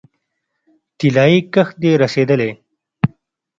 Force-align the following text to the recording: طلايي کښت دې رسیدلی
طلايي 0.99 1.39
کښت 1.53 1.75
دې 1.81 1.91
رسیدلی 2.03 2.51